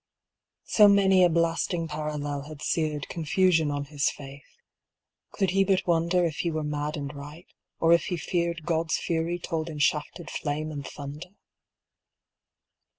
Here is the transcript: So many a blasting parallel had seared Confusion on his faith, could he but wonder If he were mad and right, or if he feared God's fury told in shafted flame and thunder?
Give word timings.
So 0.65 0.87
many 0.87 1.23
a 1.23 1.29
blasting 1.29 1.87
parallel 1.87 2.45
had 2.47 2.63
seared 2.63 3.07
Confusion 3.07 3.69
on 3.69 3.85
his 3.85 4.09
faith, 4.09 4.57
could 5.31 5.51
he 5.51 5.63
but 5.63 5.85
wonder 5.85 6.25
If 6.25 6.37
he 6.37 6.49
were 6.49 6.63
mad 6.63 6.97
and 6.97 7.13
right, 7.13 7.45
or 7.79 7.93
if 7.93 8.05
he 8.05 8.17
feared 8.17 8.65
God's 8.65 8.97
fury 8.97 9.37
told 9.37 9.69
in 9.69 9.77
shafted 9.77 10.31
flame 10.31 10.71
and 10.71 10.87
thunder? 10.87 11.29